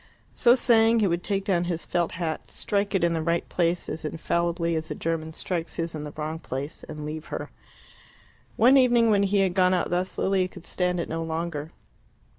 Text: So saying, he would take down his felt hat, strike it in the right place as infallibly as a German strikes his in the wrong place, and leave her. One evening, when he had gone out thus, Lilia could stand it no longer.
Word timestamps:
So 0.33 0.55
saying, 0.55 0.99
he 0.99 1.05
would 1.05 1.23
take 1.23 1.45
down 1.45 1.65
his 1.65 1.85
felt 1.85 2.13
hat, 2.13 2.49
strike 2.49 2.95
it 2.95 3.03
in 3.03 3.13
the 3.13 3.21
right 3.21 3.47
place 3.47 3.87
as 3.87 4.03
infallibly 4.03 4.75
as 4.75 4.89
a 4.89 4.95
German 4.95 5.31
strikes 5.31 5.75
his 5.75 5.93
in 5.93 6.05
the 6.05 6.11
wrong 6.17 6.39
place, 6.39 6.83
and 6.83 7.05
leave 7.05 7.25
her. 7.25 7.51
One 8.55 8.77
evening, 8.77 9.11
when 9.11 9.21
he 9.21 9.41
had 9.41 9.53
gone 9.53 9.75
out 9.75 9.91
thus, 9.91 10.17
Lilia 10.17 10.47
could 10.47 10.65
stand 10.65 10.99
it 10.99 11.07
no 11.07 11.21
longer. 11.21 11.71